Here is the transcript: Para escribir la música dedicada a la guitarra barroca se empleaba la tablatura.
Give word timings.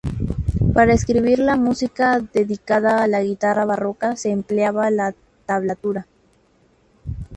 Para 0.73 0.93
escribir 0.95 1.37
la 1.37 1.57
música 1.57 2.19
dedicada 2.33 3.03
a 3.03 3.07
la 3.07 3.21
guitarra 3.21 3.65
barroca 3.65 4.15
se 4.15 4.31
empleaba 4.31 4.89
la 4.89 5.13
tablatura. 5.45 6.07